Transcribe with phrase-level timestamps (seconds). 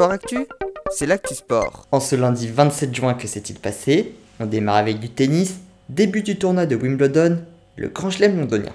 [0.00, 0.46] Sport Actu,
[0.90, 1.86] c'est l'actu sport.
[1.92, 5.56] En ce lundi 27 juin, que s'est-il passé On démarre avec du tennis,
[5.90, 7.40] début du tournoi de Wimbledon,
[7.76, 8.72] le Grand Chelem londonien.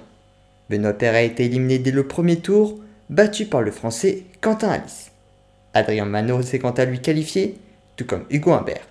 [0.70, 2.78] Benoît Paire a été éliminé dès le premier tour,
[3.10, 5.10] battu par le français Quentin Alice.
[5.74, 7.56] Adrien Mano s'est quant à lui qualifié,
[7.96, 8.86] tout comme Hugo Humbert.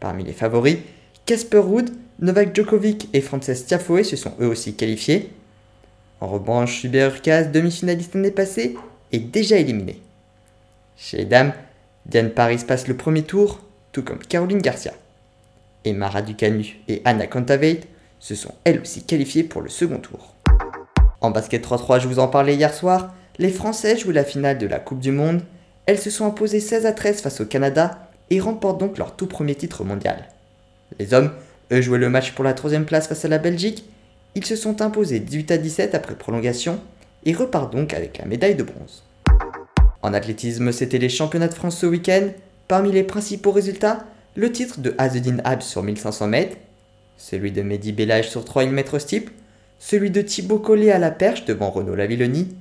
[0.00, 0.78] Parmi les favoris,
[1.26, 5.30] Casper Ruud, Novak Djokovic et Frances Tiafoe se sont eux aussi qualifiés.
[6.20, 8.74] En revanche, Hubert Urkaz, demi-finaliste l'année passée,
[9.12, 10.02] est déjà éliminé.
[11.04, 11.52] Chez les dames,
[12.06, 13.58] Diane Paris passe le premier tour,
[13.90, 14.92] tout comme Caroline Garcia.
[15.84, 17.80] Et Mara Ducanu et Anna Kontaveit
[18.20, 20.36] se sont elles aussi qualifiées pour le second tour.
[21.20, 24.66] En basket 3-3, je vous en parlais hier soir, les Français jouent la finale de
[24.68, 25.42] la Coupe du Monde.
[25.86, 29.26] Elles se sont imposées 16 à 13 face au Canada et remportent donc leur tout
[29.26, 30.28] premier titre mondial.
[31.00, 31.32] Les hommes,
[31.72, 33.84] eux, jouaient le match pour la troisième place face à la Belgique.
[34.36, 36.78] Ils se sont imposés 18 à 17 après prolongation
[37.24, 39.02] et repartent donc avec la médaille de bronze.
[40.02, 42.28] En athlétisme, c'était les championnats de France ce week-end.
[42.66, 46.56] Parmi les principaux résultats, le titre de Azedine Abs sur 1500 mètres,
[47.16, 49.32] celui de Mehdi Bellage sur 3000 mètres steeple,
[49.78, 52.56] celui de Thibaut Collet à la perche devant Renaud Lavilloni,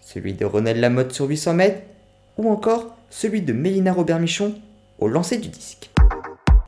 [0.00, 1.82] celui de Ronald Lamotte sur 800 mètres,
[2.38, 4.54] ou encore celui de Mélina Robert-Michon
[4.98, 5.90] au lancer du disque.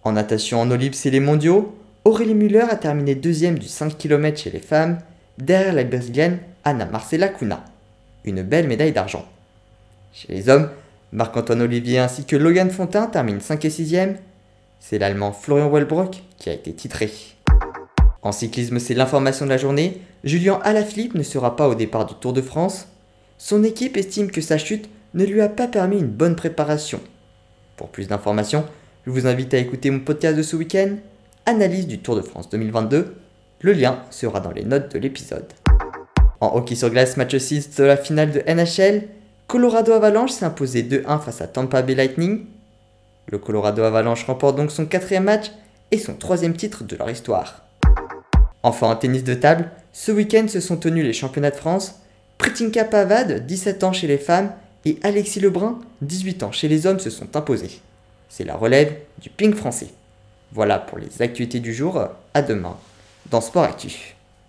[0.02, 4.38] En natation en eau c'est les mondiaux, Aurélie Muller a terminé deuxième du 5 km
[4.38, 4.98] chez les femmes,
[5.38, 7.64] derrière la brésilienne Anna Marcela Cunha.
[8.24, 9.24] Une belle médaille d'argent.
[10.14, 10.70] Chez les hommes,
[11.10, 14.14] Marc-Antoine Olivier ainsi que Logan Fontin terminent 5 et 6e.
[14.78, 17.10] C'est l'Allemand Florian Wellbrock qui a été titré.
[18.22, 20.00] En cyclisme, c'est l'information de la journée.
[20.22, 22.86] Julien Alaphilippe ne sera pas au départ du Tour de France.
[23.38, 27.00] Son équipe estime que sa chute ne lui a pas permis une bonne préparation.
[27.76, 28.64] Pour plus d'informations,
[29.06, 30.94] je vous invite à écouter mon podcast de ce week-end,
[31.44, 33.16] Analyse du Tour de France 2022.
[33.62, 35.52] Le lien sera dans les notes de l'épisode.
[36.40, 39.08] En hockey sur glace, match 6 de la finale de NHL,
[39.54, 42.46] Colorado Avalanche s'est imposé 2-1 face à Tampa Bay Lightning.
[43.28, 45.52] Le Colorado Avalanche remporte donc son quatrième match
[45.92, 47.62] et son troisième titre de leur histoire.
[48.64, 52.00] Enfin en tennis de table, ce week-end se sont tenus les championnats de France.
[52.36, 54.50] Pritinka Pavad, 17 ans chez les femmes,
[54.84, 57.80] et Alexis Lebrun, 18 ans chez les hommes, se sont imposés.
[58.28, 59.90] C'est la relève du ping français.
[60.50, 62.04] Voilà pour les actualités du jour.
[62.34, 62.76] À demain
[63.30, 64.16] dans Sport Actif.